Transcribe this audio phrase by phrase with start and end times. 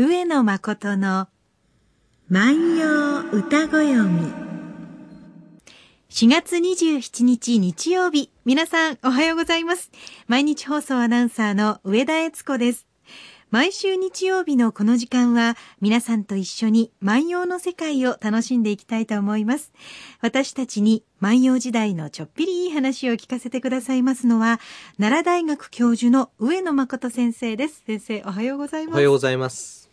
[0.00, 1.26] 上野誠の
[2.28, 4.32] 万葉歌ご読み
[6.08, 9.90] 4月27日日曜日皆さんおはようございます
[10.28, 12.86] 毎日放送アナウンサーの上田悦子です
[13.50, 19.72] 毎週日曜日のこの時間は皆さんと一緒に万葉の世界を楽しんでいきたいと思います。
[20.20, 24.60] 私たちに万葉時代のちょっぴりいい話を聞かせてくださいますのは、
[24.98, 27.82] 奈良大学教授の上野誠先生です。
[27.86, 28.94] 先生、おはようございます。
[28.96, 29.87] おはようございます。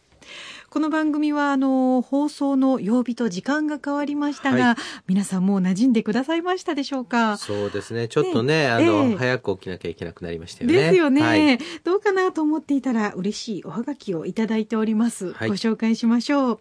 [0.75, 4.75] この番組はあの放送の曜日と時間が変わりましたが、はい、
[5.07, 7.37] 皆さんもう馴染んでくださいましたでしょうか？
[7.37, 8.09] そうですね。
[8.09, 10.73] ちょっとね、ねあの、えー、早く起きなきゃいけなくなりましたよね。
[10.73, 16.59] ですよね、はい、どうかなと思っていたら嬉しいおはがきをいただいております、はい、ご紹介しましょう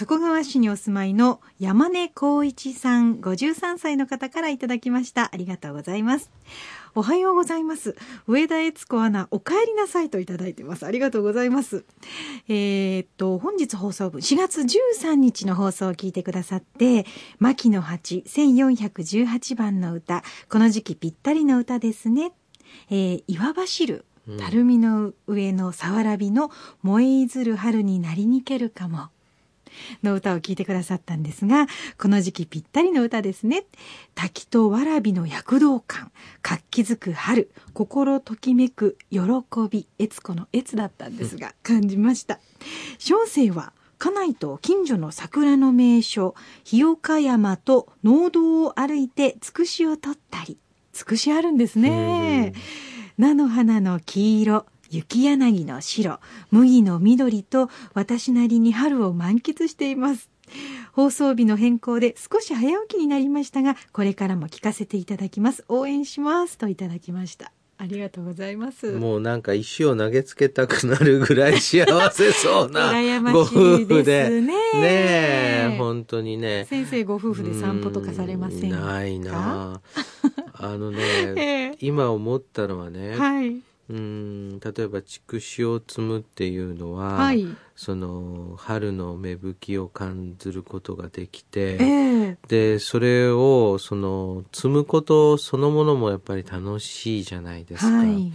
[0.00, 6.30] 加古川市にお住まいの山根光一さん53歳の方からいただきましたありがとうございます
[6.94, 7.94] おはようございます。
[8.26, 10.84] 上田悦子アナ、お帰りなさいといただいてます。
[10.86, 11.84] ありがとうございます。
[12.48, 17.06] えー、っと、本日放送分、4月13日の放送を聞いてくださって、
[17.38, 22.32] 牧野八1418番の歌、この時期ぴったりの歌ですね。
[22.90, 24.04] えー、岩走る。
[24.40, 26.50] たるみの上のさわらびの
[26.82, 29.10] 燃えいずる春になりにけるかも。
[30.02, 31.66] の歌を聴いてくださったんですが、
[31.98, 33.64] この時期ぴったりの歌ですね。
[34.14, 36.12] 滝とわらびの躍動感、
[36.42, 39.20] 活気づく春、心ときめく喜
[39.70, 42.40] び、悦子の悦だったんですが、感じました。
[42.98, 46.34] 小生は、家内と近所の桜の名所、
[46.64, 50.56] 日岡山と農道を歩いてつくしを取ったり、
[50.92, 52.54] つくしあるんですね。
[53.18, 60.28] 菜の花の黄色、雪柳の白、麦の緑と私なりに春を満喫しています。
[60.92, 65.64] 放送日の変更で少し早起きになりましたが、これからも聞かせていただきます。
[65.68, 67.52] 応援しますといただきました。
[67.78, 68.92] ありがとうございます。
[68.92, 72.92] もうなんか石を投げつけたくなるぐらい幸せそうな
[73.32, 73.46] ご夫
[73.86, 74.28] 婦で。
[74.28, 76.66] ねねえ、本当にね。
[76.68, 78.80] 先生ご夫婦で散歩とかされませんか？
[78.80, 79.80] ないな
[80.52, 80.98] あのね、
[81.38, 97.90] えー、今思ったのはね、はい、うん例えば筑紫を摘むっていうのは、はい、その春の芽吹きを感じることができて、えー、でそれをその摘むことそのものもやっぱり楽しいじゃないですか。
[97.90, 98.32] はい、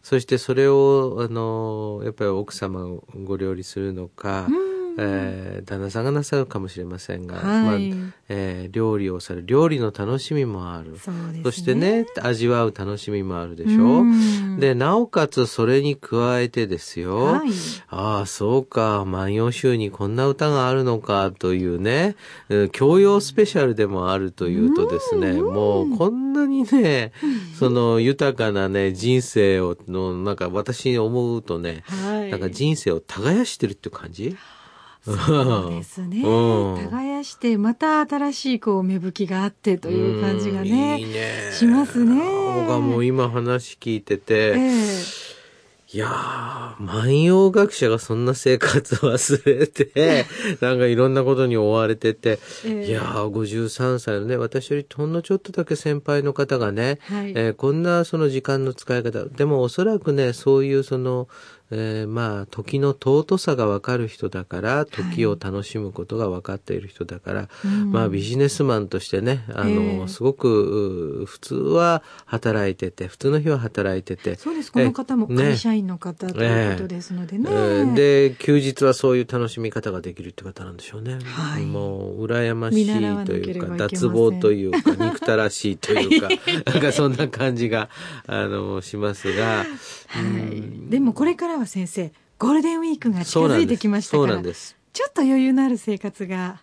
[0.00, 10.98] そしてそれをあのやっぱり奥様がご料理するのか、うんえー、旦那さんがなさるかもしれませんが、はい、まあえー、料理をされる料理の楽しみもある。
[10.98, 14.02] そ、ね,、してね味わう楽しみもあるでしょ。
[14.02, 17.48] うでなおかつそれに加えてですよ、はい、
[17.88, 22.16] ああそうか万葉集にこんな歌があるのかというね
[22.72, 27.12] 教養スペシャルでもあるというとですねもうこんなにね
[27.58, 34.36] その豊かなね人生をのなんか私に思うとね、はい、なんか人生を耕してるって感じ？
[35.04, 41.50] そうですね、うん、耕してまた新しいこう芽吹きがあってという感じがね,、いいね。
[41.52, 42.14] しますね。
[42.14, 45.24] 僕はもう今話聞いてて、えー
[45.94, 50.26] いやー、万葉学者がそんな生活忘れて、
[50.60, 61.28] なんかいろんなことに追われてて、えー、いやー、53歳のね、私よりほんのちょっとだけ先輩の方がね、はい、えー、こんなその時間の使い方、でもおそらくね、そういうその、
[61.76, 74.72] えー、まあ時の尊さが分かる人だから時を楽しむことが分かっている人だから、はい、まあビジネスマンとしてねあの、えー、すごく普通は働いてて普通の日は働いててそうです。
[74.72, 86.28] この方も会社員の方、ということですのでね、えー、で休日はそういう楽しみ方ができるって方なんでしょうね、はい、もう羨ましいというか脱帽というか 憎たらしいというか
[86.70, 87.88] なんかそんな感じが
[88.26, 89.64] あのしますが、は
[90.52, 96.60] い、でもこれからからは先生ゴールデンウィークが近づいてきましたからちょっと余裕のある生活が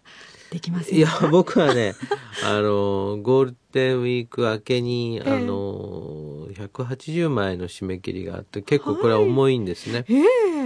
[0.52, 1.96] できますいや僕はね
[2.46, 10.06] あのゴールデンウィーク明けに、えー、あの180枚の締め切りがあって結構これは重いんですね、はい。
[10.14, 10.22] え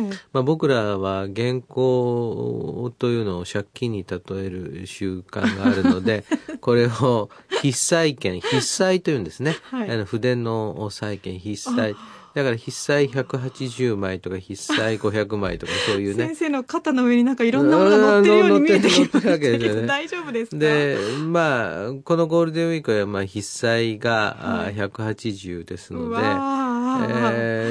[0.10, 6.26] ー、まあ、僕らは原稿というのを借金に例える習慣があるので
[6.62, 11.96] これを筆債権筆債というんですね、はい、あの筆の債権筆債
[12.36, 16.26] だから筆載180枚とか筆載500枚とかそういうね。
[16.28, 19.88] 先生の肩の上になんかいろんなものが乗ってるように見えてきるわけですよね。
[19.88, 20.58] 大丈夫ですか？
[20.58, 26.20] で、まあ、このゴールデンウィークはまあ筆載が180ですので、え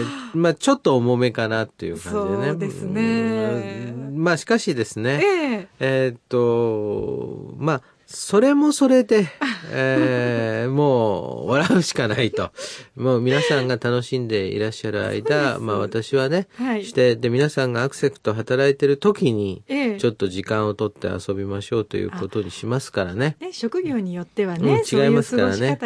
[0.02, 2.46] ー、まあちょっと重めかなっていう感じでね。
[2.48, 3.94] そうですね。
[4.14, 9.28] まあしかしですね、えー、えー、っと、まあそれもそれで、
[9.70, 12.50] えー、もう笑うしかないと。
[12.96, 19.62] もう皆さんが楽しんでいらっしゃる間、まあ私はね、はい、して、で皆さんがアクセクト働いてる時に、
[19.98, 23.36] ちょっと時間をとって遊びましょうということにしますからね。
[23.40, 25.78] ね職業によってはね、うん、違いますからね。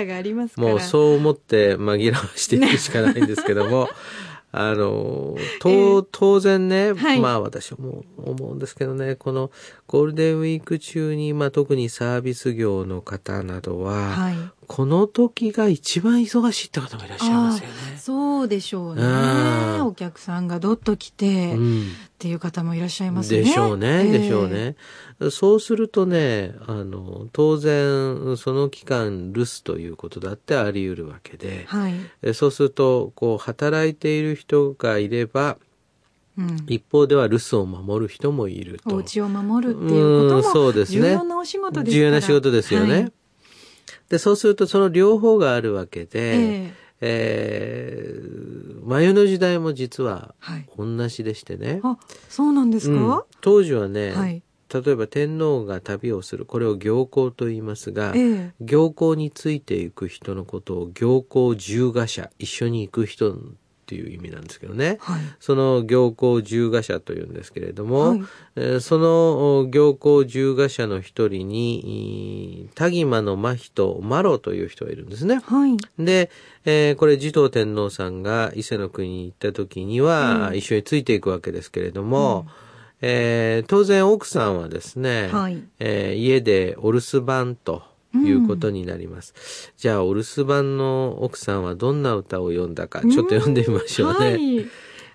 [0.56, 3.88] もうそう思って紛らわしていくしかないんですけども、
[4.50, 9.50] あの、と、当然ね、はい、まあ私も思うんですけどね、この
[9.86, 14.34] ゴールデンウィーク中に、まあ特にサービス業の方などは、はい、
[14.66, 17.74] この時が一番忙しいって方もいらっしゃいますよね。
[18.08, 19.02] そうでしょうね。
[19.82, 21.84] お客さんがどっと来て、うん、っ
[22.16, 23.40] ていう方もいらっしゃいますね。
[23.40, 24.76] でしょうね、でしょうね。
[25.30, 35.58] そうするとね、あの、当然、その期間、留守ということだってあり得るわけで、はい、そうすると、こう、働いている人がいれば、
[36.38, 38.94] うん、一方では留守を守る人もいると。
[38.94, 41.00] お家を守るっていうこともそうですね。
[41.00, 42.92] 重要なお仕事です重要な仕事ですよね。
[42.94, 43.12] はい、
[44.08, 50.34] で、そうするとその両方があるわけで、えーえー、眉の時代も実は
[50.76, 51.72] 同じでしてね。
[51.74, 51.98] はい、あ、
[52.28, 54.42] そうなんですか、うん、当時はね、はい、
[54.72, 63.38] 例えば天皇が旅をするこれを行幸と言いますが、ええ、行幸についていく人のことを行幸従賀者一緒に行く人
[63.88, 68.22] っていう意味なんですけどね、はい、その行幸従賀者というんですけれども、はい、
[68.56, 75.40] えー、その行幸従賀者の一人に田島の真人麻呂という人がいるんですね。
[75.42, 76.30] はい、で、
[76.66, 82.68] えー、これ持統天皇さんが伊勢の国に行った時には一緒についていくわけですけれども、うん。
[83.00, 87.82] えー、当然奥さんはですね、はい、えー、家でお留守番と
[88.14, 89.34] いうことになります。
[89.68, 94.18] うん、じゃあ、お留守番の奥さんはどんな歌を読んだか、ちょっと読んでみましょうね。
[94.18, 94.66] はい、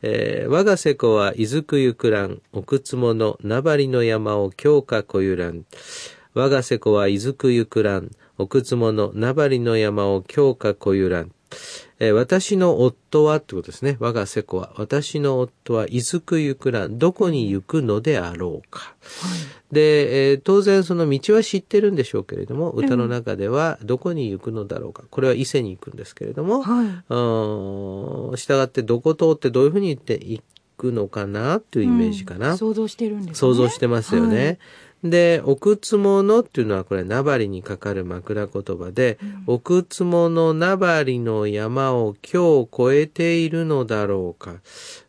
[0.04, 5.66] えー、我が瀬子は伊豆くゆくらん、奥つもの名張の山を強化こゆらん。
[6.34, 11.31] 我が瀬子は伊豆くゆくらん、奥つもの名張の山を強化こゆらん。
[12.04, 13.96] えー、私の夫はってことですね。
[14.02, 14.74] 我が瀬子は。
[14.76, 18.80] 私の夫は、いずくゆくら、どこに行くのであろうか。
[18.80, 19.30] は
[19.72, 25.04] い、で、えー、当然その道は知ってるんでしょうけれども、歌の中では、どこに行くのだろうか。
[25.10, 30.44] これは伊勢に行くんですけれども、はい、従ってどこ通ってどういうふうに行って行
[30.76, 32.52] くのかなっていうイメージかな。
[32.52, 33.36] うん、想像してるんですね。
[33.36, 34.46] 想像してますよね。
[34.46, 34.60] はい
[35.04, 44.56] で、奥つものっていうのはこれ、名張にかかる枕言葉で、うん、奥つもの名張の山を今日越えているのだろうか。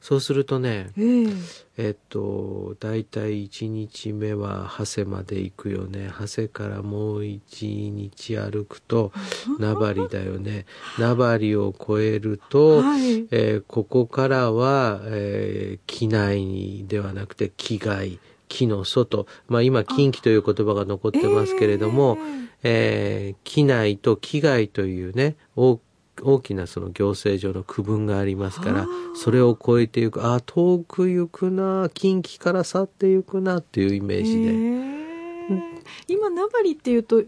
[0.01, 1.37] そうするとね、えー、
[1.77, 6.11] えっと、だいたい1日目は長谷まで行くよね。
[6.19, 9.13] 長谷からもう1日歩くと、
[9.61, 10.67] 名張だよね。
[10.99, 18.19] 名張を越えると、はい、えー、ここからは、えー、機内ではなくて機外。
[18.49, 25.81] 木の外、まあ今近畿という言葉が残ってますけれども、えー、えー、機内と機外というね、大
[26.23, 28.87] 大きなその行政上の区分がありますから、
[29.17, 35.65] それを超えていく、あ、遠く行くな、近畿から去っていくなっていうイメージで。
[36.07, 37.23] 今、名張っていうと、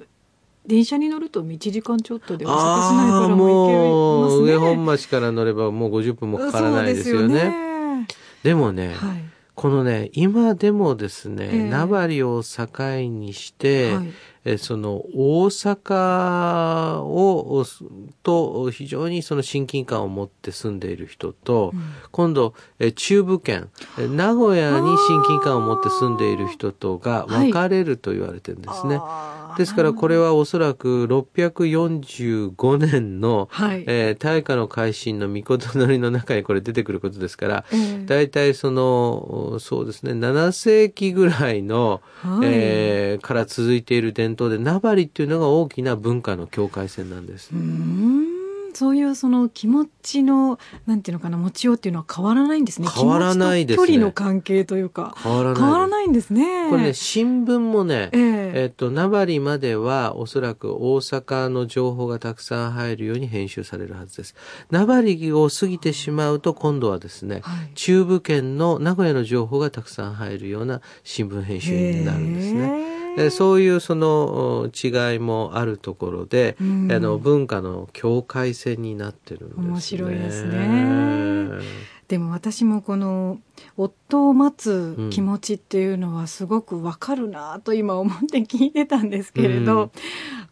[0.66, 4.52] 電車に乗ると1時間ちょっとで大阪市内からも行けますね。
[4.52, 8.06] 上本町から乗ればもう50分もかからないですよね。
[8.42, 12.68] ででもね、はいこのね、今でもですね、えー、名張を境
[13.08, 14.12] にして、はい、
[14.48, 17.66] えその大阪を
[18.22, 21.82] と非常にその親近感を持って住んでいる人と、うん、
[22.12, 28.98] 今度え中部圏名古屋に親近感を持って住んでいる人とが分かれると言われてるんですね。
[28.98, 47.50] はい、ですからこれはおそらく645年の、はい、えー、大化の改新の御事のりの中にこれ出てくることですから、えー、大体そのそうですね7世紀ぐらいの、はい、えー、から続いている伝統で名張っていうのが大きな文化の境界線なんです。
[47.52, 48.36] うん
[48.76, 52.88] そういうその気持ちのなんていうのかな持ちようっていうのは変わらないんですね。
[52.94, 53.86] 変わらないですね。
[53.86, 56.68] 距離の関係というか変わらない変わらないんですね。
[56.68, 64.34] これね新聞もね、えー、えっと名張まではおそらく大阪の情報がたくさん入るように編集されるはずです。
[64.70, 72.95] 名張を過ぎてしまうと今度はですね、はい、中部圏の名古屋の情報がたくさん入るような新聞編集になるんですね。
[73.30, 79.66] そういうその違いもあるところで、うん、あの文化の境界線になってるんですね。
[79.68, 81.96] 面白いですね。
[82.08, 83.40] でも私もこの
[83.76, 89.90] 夫を待つ気持ちっていうのはすごくわかるなと今思って聞いてたんですけれど、うん、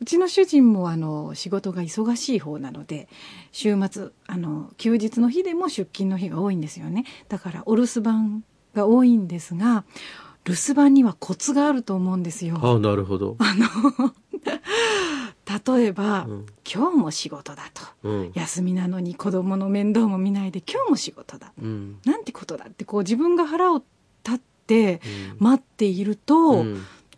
[0.01, 3.09] うちの主人もあの仕事が忙しい方なので
[3.53, 8.45] 週末あの休日の日でも出勤の日が多いんですよねだからお留守番
[8.75, 9.85] が多いんですが
[10.45, 12.59] 留守番にはコツがあると思うんですよ。
[12.63, 13.37] あなるほど。
[13.39, 14.15] あの
[15.77, 23.83] 例えば、うん、今日も仕事だと、うん、休みなのに子供の面倒も見ないで今日も仕事だ、うん、なんてことだってこう自分が腹を
[24.25, 25.01] 立って
[25.39, 26.65] 待っていると、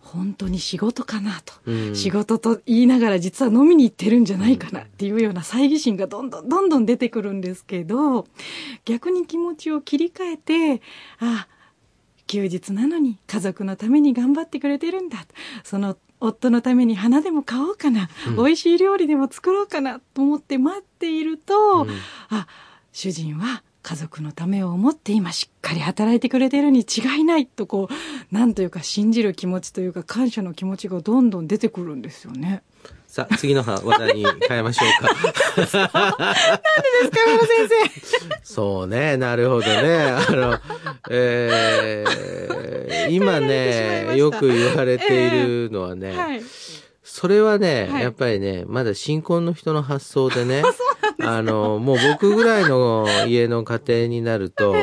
[0.01, 1.55] 本当に仕事かなと、
[1.95, 8.27] 仕事と言いながら実は飲みに行ってるんじゃないかなっていうような猜疑心がどんどんどんどん出てくるんですけど
[8.85, 10.83] 逆に気持ちを切り替えて
[11.21, 11.47] あ
[12.27, 15.19] 休日なのに家族のために頑張ってくれてるんだ
[15.65, 21.91] その夫のために花でも買おうかな、うん、美味しい料理でも作ろうかなと思って待っていると、うん、
[22.31, 22.47] あ
[22.93, 32.63] 主人は家族のためを思って今しっかり働いてくれてるに違いないとこうなんというか信じる気持ちというか感謝の気持ちがどんどん出てくるんですよね。
[33.07, 35.09] さあ、次の話題に変えましょうか。
[35.15, 35.87] なんでですか、
[37.21, 38.41] 山田先生。
[38.43, 40.09] そうね、なるほどね。
[40.29, 40.59] あの、
[41.11, 46.43] えー、 今ね、よく言われているのはね、えーはい。
[47.03, 50.63] それはね、はい、やっぱりね、まだ新婚の人の発想でね、
[51.23, 54.75] あの、もう僕ぐらいの 家の家庭になると、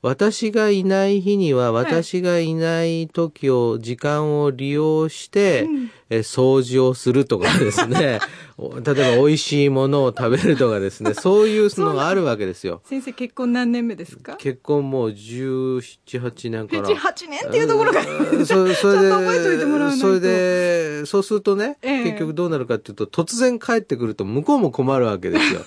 [0.00, 5.66] 私がいない日には、私がいない時を、時間を利用して、
[6.14, 8.20] え掃除をするとかですね、
[8.84, 12.82] 例えば美味しいものを食べるとかですね、 そういうのがあるわけですよ。
[12.84, 14.36] 先生結婚何年目ですか？
[14.36, 16.88] 結婚もう17、8年から。
[16.88, 18.02] 7、8年っていうところが、
[18.44, 22.04] そそれで、それで、そうするとね、え。
[22.04, 25.62] 結局どうなるかっていうと、突然帰ってくると向こうも困るわけですよ。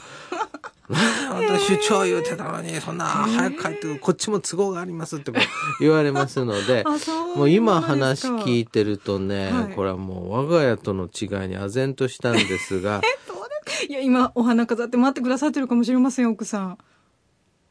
[0.89, 5.31] 私超言うてたのに、そんな早く帰ってくる、こっちも都合がありますって
[5.79, 6.83] 言われますので、
[7.35, 13.01] もう今話聞いてるとね、はい、これはもう我が家との違いに唖然としたんですが、
[13.89, 16.77] いや、今お花飾って待ってくださってるかもしれません、奥さん。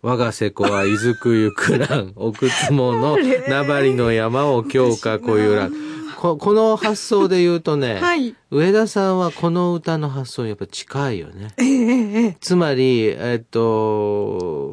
[0.02, 3.16] 我が瀬古は伊豆くゆくらん、 奥つもの
[3.48, 5.93] 名張の山を強化こゆらん。
[6.24, 11.52] ここの発想で言うとね、 はい、上田さんはこの歌の発想にやっぱ近いよね。
[11.58, 14.72] えー、えー、つまり、えっと、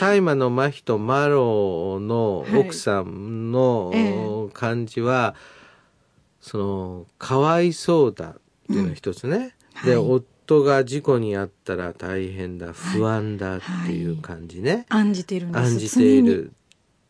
[0.00, 5.40] 大麻の麻痺とマロの奥さんの感じは、はい
[6.40, 8.34] えー、その、かわいそうだっ
[8.66, 9.54] ていうのが一つね。
[9.82, 14.86] うん、で、はい、夫が事故に遭ったら大変だ、不安だっていう感じね。
[14.88, 15.62] 案じてるんです。
[15.62, 16.52] 案じている。